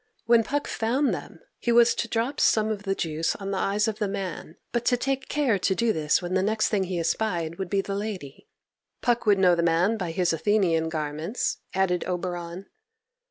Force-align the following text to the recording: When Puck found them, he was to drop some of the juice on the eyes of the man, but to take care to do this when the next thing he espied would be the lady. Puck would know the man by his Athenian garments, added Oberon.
When 0.25 0.43
Puck 0.43 0.67
found 0.67 1.13
them, 1.13 1.41
he 1.59 1.71
was 1.71 1.93
to 1.93 2.07
drop 2.07 2.39
some 2.39 2.71
of 2.71 2.81
the 2.81 2.95
juice 2.95 3.35
on 3.35 3.51
the 3.51 3.59
eyes 3.59 3.87
of 3.87 3.99
the 3.99 4.07
man, 4.07 4.55
but 4.71 4.83
to 4.85 4.97
take 4.97 5.29
care 5.29 5.59
to 5.59 5.75
do 5.75 5.93
this 5.93 6.23
when 6.23 6.33
the 6.33 6.41
next 6.41 6.69
thing 6.69 6.85
he 6.85 6.97
espied 6.99 7.59
would 7.59 7.69
be 7.69 7.81
the 7.81 7.93
lady. 7.93 8.47
Puck 9.03 9.27
would 9.27 9.37
know 9.37 9.53
the 9.53 9.61
man 9.61 9.97
by 9.97 10.09
his 10.09 10.33
Athenian 10.33 10.89
garments, 10.89 11.59
added 11.75 12.03
Oberon. 12.05 12.65